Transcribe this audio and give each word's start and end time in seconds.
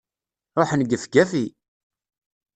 Ruḥen 0.59 0.85
gefgafi! 0.89 1.45